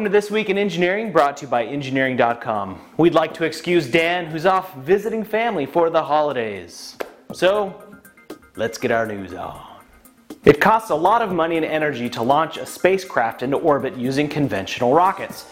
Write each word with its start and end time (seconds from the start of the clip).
Welcome 0.00 0.12
to 0.12 0.18
This 0.18 0.30
Week 0.30 0.48
in 0.48 0.56
Engineering, 0.56 1.12
brought 1.12 1.36
to 1.36 1.44
you 1.44 1.50
by 1.50 1.66
Engineering.com. 1.66 2.80
We'd 2.96 3.12
like 3.12 3.34
to 3.34 3.44
excuse 3.44 3.86
Dan, 3.86 4.24
who's 4.24 4.46
off 4.46 4.74
visiting 4.76 5.22
family 5.22 5.66
for 5.66 5.90
the 5.90 6.02
holidays. 6.02 6.96
So, 7.34 7.98
let's 8.56 8.78
get 8.78 8.92
our 8.92 9.04
news 9.04 9.34
on. 9.34 9.62
It 10.46 10.58
costs 10.58 10.88
a 10.88 10.94
lot 10.94 11.20
of 11.20 11.34
money 11.34 11.58
and 11.58 11.66
energy 11.66 12.08
to 12.08 12.22
launch 12.22 12.56
a 12.56 12.64
spacecraft 12.64 13.42
into 13.42 13.58
orbit 13.58 13.94
using 13.94 14.26
conventional 14.26 14.94
rockets. 14.94 15.44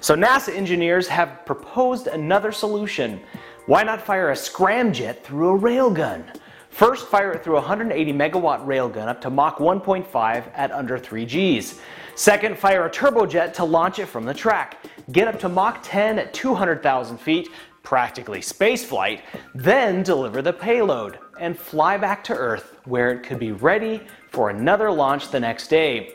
So, 0.00 0.14
NASA 0.14 0.54
engineers 0.54 1.08
have 1.08 1.46
proposed 1.46 2.06
another 2.06 2.52
solution. 2.52 3.22
Why 3.64 3.84
not 3.84 4.02
fire 4.02 4.32
a 4.32 4.34
scramjet 4.34 5.22
through 5.22 5.56
a 5.56 5.58
railgun? 5.58 6.26
First, 6.74 7.06
fire 7.06 7.30
it 7.30 7.44
through 7.44 7.54
a 7.54 7.60
180 7.60 8.12
megawatt 8.12 8.66
railgun 8.66 9.06
up 9.06 9.20
to 9.20 9.30
Mach 9.30 9.58
1.5 9.58 10.50
at 10.54 10.72
under 10.72 10.98
3 10.98 11.24
Gs. 11.24 11.78
Second, 12.16 12.58
fire 12.58 12.86
a 12.86 12.90
turbojet 12.90 13.52
to 13.54 13.64
launch 13.64 14.00
it 14.00 14.06
from 14.06 14.24
the 14.24 14.34
track. 14.34 14.84
Get 15.12 15.28
up 15.28 15.38
to 15.38 15.48
Mach 15.48 15.78
10 15.84 16.18
at 16.18 16.34
200,000 16.34 17.16
feet, 17.18 17.50
practically 17.84 18.40
spaceflight, 18.40 19.20
then 19.54 20.02
deliver 20.02 20.42
the 20.42 20.52
payload 20.52 21.20
and 21.38 21.56
fly 21.56 21.96
back 21.96 22.24
to 22.24 22.34
Earth 22.34 22.76
where 22.86 23.12
it 23.12 23.22
could 23.22 23.38
be 23.38 23.52
ready 23.52 24.00
for 24.32 24.50
another 24.50 24.90
launch 24.90 25.28
the 25.28 25.38
next 25.38 25.68
day. 25.68 26.14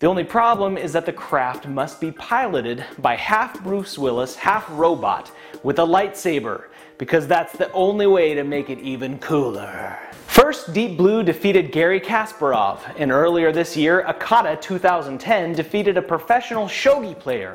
The 0.00 0.08
only 0.08 0.24
problem 0.24 0.76
is 0.76 0.92
that 0.94 1.06
the 1.06 1.12
craft 1.12 1.68
must 1.68 2.00
be 2.00 2.10
piloted 2.10 2.84
by 2.98 3.14
half 3.14 3.62
Bruce 3.62 3.96
Willis, 3.96 4.34
half 4.34 4.66
robot 4.70 5.30
with 5.62 5.78
a 5.78 5.86
lightsaber, 5.86 6.64
because 6.98 7.28
that's 7.28 7.52
the 7.52 7.70
only 7.72 8.08
way 8.08 8.34
to 8.34 8.42
make 8.42 8.70
it 8.70 8.80
even 8.80 9.18
cooler. 9.20 9.96
First, 10.26 10.72
Deep 10.72 10.96
Blue 10.96 11.22
defeated 11.22 11.70
Garry 11.70 12.00
Kasparov, 12.00 12.80
and 12.98 13.12
earlier 13.12 13.52
this 13.52 13.76
year, 13.76 14.04
Akara 14.08 14.60
2010 14.60 15.52
defeated 15.52 15.96
a 15.96 16.02
professional 16.02 16.66
shogi 16.66 17.16
player. 17.16 17.54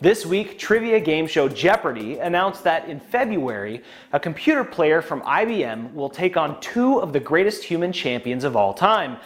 This 0.00 0.24
week, 0.24 0.60
trivia 0.60 1.00
game 1.00 1.26
show 1.26 1.48
Jeopardy 1.48 2.20
announced 2.20 2.62
that 2.64 2.88
in 2.88 3.00
February, 3.00 3.82
a 4.12 4.20
computer 4.20 4.62
player 4.62 5.02
from 5.02 5.22
IBM 5.22 5.92
will 5.92 6.08
take 6.08 6.36
on 6.36 6.60
two 6.60 7.00
of 7.00 7.12
the 7.12 7.20
greatest 7.20 7.64
human 7.64 7.92
champions 7.92 8.44
of 8.44 8.54
all 8.54 8.72
time. 8.72 9.18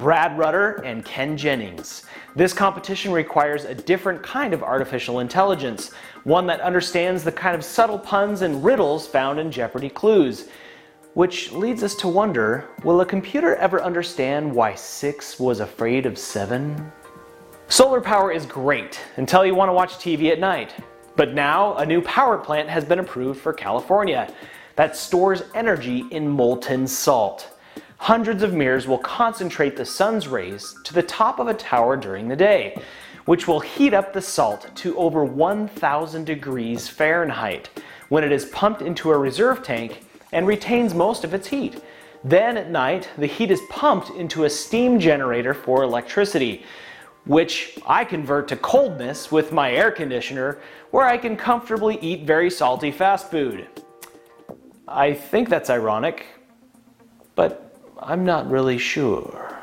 Brad 0.00 0.38
Rutter 0.38 0.82
and 0.82 1.04
Ken 1.04 1.36
Jennings. 1.36 2.04
This 2.34 2.54
competition 2.54 3.12
requires 3.12 3.66
a 3.66 3.74
different 3.74 4.22
kind 4.22 4.54
of 4.54 4.62
artificial 4.62 5.20
intelligence, 5.20 5.92
one 6.24 6.46
that 6.46 6.62
understands 6.62 7.22
the 7.22 7.30
kind 7.30 7.54
of 7.54 7.62
subtle 7.62 7.98
puns 7.98 8.40
and 8.40 8.64
riddles 8.64 9.06
found 9.06 9.38
in 9.38 9.52
Jeopardy 9.52 9.90
clues. 9.90 10.48
Which 11.12 11.52
leads 11.52 11.82
us 11.82 11.94
to 11.96 12.08
wonder 12.08 12.66
will 12.82 13.02
a 13.02 13.06
computer 13.06 13.56
ever 13.56 13.82
understand 13.82 14.50
why 14.50 14.74
6 14.74 15.38
was 15.38 15.60
afraid 15.60 16.06
of 16.06 16.16
7? 16.16 16.90
Solar 17.68 18.00
power 18.00 18.32
is 18.32 18.46
great 18.46 18.98
until 19.16 19.44
you 19.44 19.54
want 19.54 19.68
to 19.68 19.74
watch 19.74 19.98
TV 19.98 20.32
at 20.32 20.40
night. 20.40 20.74
But 21.14 21.34
now, 21.34 21.74
a 21.74 21.84
new 21.84 22.00
power 22.00 22.38
plant 22.38 22.70
has 22.70 22.86
been 22.86 23.00
approved 23.00 23.38
for 23.38 23.52
California 23.52 24.32
that 24.76 24.96
stores 24.96 25.42
energy 25.54 26.06
in 26.10 26.26
molten 26.26 26.86
salt. 26.86 27.59
Hundreds 28.04 28.42
of 28.42 28.54
mirrors 28.54 28.88
will 28.88 28.96
concentrate 28.96 29.76
the 29.76 29.84
sun's 29.84 30.26
rays 30.26 30.74
to 30.84 30.94
the 30.94 31.02
top 31.02 31.38
of 31.38 31.48
a 31.48 31.54
tower 31.54 31.98
during 31.98 32.28
the 32.28 32.34
day, 32.34 32.74
which 33.26 33.46
will 33.46 33.60
heat 33.60 33.92
up 33.92 34.14
the 34.14 34.22
salt 34.22 34.74
to 34.74 34.96
over 34.96 35.22
1000 35.22 36.24
degrees 36.24 36.88
Fahrenheit 36.88 37.68
when 38.08 38.24
it 38.24 38.32
is 38.32 38.46
pumped 38.46 38.80
into 38.80 39.10
a 39.10 39.18
reserve 39.18 39.62
tank 39.62 40.00
and 40.32 40.46
retains 40.46 40.94
most 40.94 41.24
of 41.24 41.34
its 41.34 41.48
heat. 41.48 41.82
Then 42.24 42.56
at 42.56 42.70
night, 42.70 43.10
the 43.18 43.26
heat 43.26 43.50
is 43.50 43.60
pumped 43.68 44.08
into 44.08 44.44
a 44.44 44.50
steam 44.50 44.98
generator 44.98 45.52
for 45.52 45.82
electricity, 45.82 46.64
which 47.26 47.78
I 47.86 48.06
convert 48.06 48.48
to 48.48 48.56
coldness 48.56 49.30
with 49.30 49.52
my 49.52 49.72
air 49.72 49.90
conditioner, 49.90 50.58
where 50.90 51.04
I 51.04 51.18
can 51.18 51.36
comfortably 51.36 51.98
eat 52.00 52.22
very 52.22 52.48
salty 52.48 52.92
fast 52.92 53.30
food. 53.30 53.68
I 54.88 55.12
think 55.12 55.50
that's 55.50 55.68
ironic, 55.68 56.24
but 57.34 57.69
I'm 58.02 58.24
not 58.24 58.50
really 58.50 58.78
sure. 58.78 59.54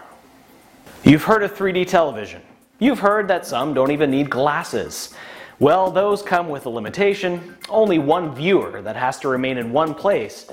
You've 1.03 1.23
heard 1.23 1.41
of 1.41 1.55
3D 1.55 1.87
television. 1.87 2.41
You've 2.77 2.99
heard 2.99 3.27
that 3.29 3.47
some 3.47 3.73
don't 3.73 3.89
even 3.89 4.11
need 4.11 4.29
glasses. 4.29 5.15
Well, 5.57 5.89
those 5.89 6.21
come 6.21 6.47
with 6.47 6.67
a 6.67 6.69
limitation 6.69 7.57
only 7.67 7.97
one 7.97 8.35
viewer 8.35 8.83
that 8.83 8.95
has 8.95 9.17
to 9.21 9.27
remain 9.27 9.57
in 9.57 9.71
one 9.73 9.95
place. 9.95 10.45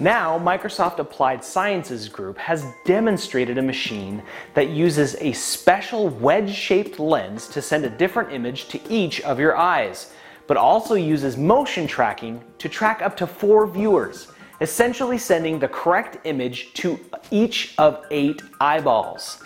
Now, 0.00 0.38
Microsoft 0.38 0.98
Applied 0.98 1.44
Sciences 1.44 2.08
Group 2.08 2.38
has 2.38 2.64
demonstrated 2.86 3.58
a 3.58 3.62
machine 3.62 4.22
that 4.54 4.70
uses 4.70 5.14
a 5.16 5.32
special 5.32 6.08
wedge 6.08 6.54
shaped 6.54 6.98
lens 6.98 7.48
to 7.48 7.60
send 7.60 7.84
a 7.84 7.90
different 7.90 8.32
image 8.32 8.68
to 8.68 8.80
each 8.90 9.20
of 9.22 9.38
your 9.38 9.58
eyes, 9.58 10.14
but 10.46 10.56
also 10.56 10.94
uses 10.94 11.36
motion 11.36 11.86
tracking 11.86 12.42
to 12.58 12.68
track 12.70 13.02
up 13.02 13.14
to 13.18 13.26
four 13.26 13.66
viewers, 13.66 14.32
essentially 14.60 15.18
sending 15.18 15.58
the 15.58 15.68
correct 15.68 16.18
image 16.24 16.72
to 16.74 16.98
each 17.30 17.74
of 17.78 18.04
eight 18.10 18.42
eyeballs. 18.60 19.42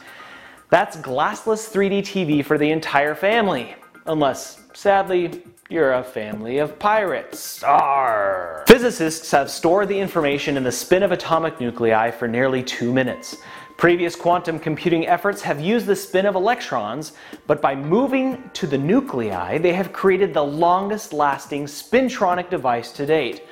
That's 0.70 0.96
glassless 0.96 1.70
3D 1.70 2.00
TV 2.00 2.44
for 2.44 2.56
the 2.56 2.70
entire 2.70 3.14
family. 3.14 3.74
Unless, 4.06 4.62
sadly, 4.72 5.42
you're 5.68 5.94
a 5.94 6.04
family 6.04 6.58
of 6.58 6.78
pirates. 6.78 7.62
Arr. 7.62 8.64
Physicists 8.66 9.30
have 9.30 9.50
stored 9.50 9.88
the 9.88 9.98
information 9.98 10.56
in 10.56 10.64
the 10.64 10.72
spin 10.72 11.02
of 11.02 11.12
atomic 11.12 11.60
nuclei 11.60 12.10
for 12.10 12.26
nearly 12.26 12.62
two 12.62 12.92
minutes. 12.92 13.36
Previous 13.76 14.14
quantum 14.14 14.58
computing 14.58 15.06
efforts 15.06 15.40
have 15.40 15.60
used 15.60 15.86
the 15.86 15.96
spin 15.96 16.26
of 16.26 16.34
electrons, 16.34 17.12
but 17.46 17.62
by 17.62 17.74
moving 17.74 18.50
to 18.52 18.66
the 18.66 18.76
nuclei, 18.76 19.58
they 19.58 19.72
have 19.72 19.92
created 19.92 20.34
the 20.34 20.44
longest 20.44 21.12
lasting 21.12 21.64
spintronic 21.64 22.50
device 22.50 22.92
to 22.92 23.06
date. 23.06 23.44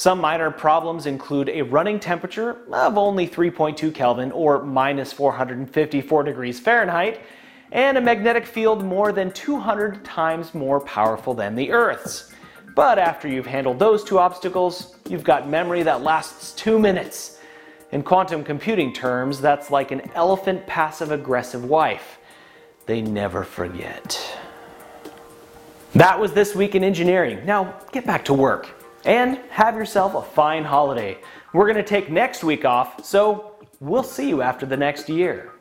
Some 0.00 0.18
minor 0.18 0.50
problems 0.50 1.04
include 1.04 1.50
a 1.50 1.60
running 1.60 2.00
temperature 2.00 2.56
of 2.72 2.96
only 2.96 3.28
3.2 3.28 3.94
Kelvin 3.94 4.32
or 4.32 4.64
minus 4.64 5.12
454 5.12 6.22
degrees 6.22 6.58
Fahrenheit 6.58 7.20
and 7.70 7.98
a 7.98 8.00
magnetic 8.00 8.46
field 8.46 8.82
more 8.82 9.12
than 9.12 9.30
200 9.30 10.02
times 10.02 10.54
more 10.54 10.80
powerful 10.80 11.34
than 11.34 11.54
the 11.54 11.70
Earth's. 11.70 12.32
But 12.74 12.98
after 12.98 13.28
you've 13.28 13.44
handled 13.44 13.78
those 13.78 14.02
two 14.02 14.18
obstacles, 14.18 14.96
you've 15.06 15.22
got 15.22 15.50
memory 15.50 15.82
that 15.82 16.00
lasts 16.00 16.52
two 16.52 16.78
minutes. 16.78 17.38
In 17.92 18.02
quantum 18.02 18.42
computing 18.42 18.94
terms, 18.94 19.38
that's 19.38 19.70
like 19.70 19.90
an 19.90 20.10
elephant 20.14 20.66
passive 20.66 21.10
aggressive 21.12 21.66
wife. 21.66 22.18
They 22.86 23.02
never 23.02 23.44
forget. 23.44 24.18
That 25.94 26.18
was 26.18 26.32
This 26.32 26.54
Week 26.54 26.74
in 26.74 26.84
Engineering. 26.84 27.44
Now 27.44 27.74
get 27.92 28.06
back 28.06 28.24
to 28.24 28.32
work 28.32 28.79
and 29.04 29.38
have 29.50 29.74
yourself 29.76 30.14
a 30.14 30.22
fine 30.22 30.64
holiday. 30.64 31.18
We're 31.52 31.66
going 31.66 31.76
to 31.76 31.88
take 31.88 32.10
next 32.10 32.44
week 32.44 32.64
off, 32.64 33.04
so 33.04 33.56
we'll 33.80 34.02
see 34.02 34.28
you 34.28 34.42
after 34.42 34.66
the 34.66 34.76
next 34.76 35.08
year. 35.08 35.52